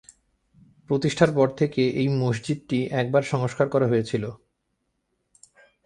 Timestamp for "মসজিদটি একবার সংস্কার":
2.21-3.67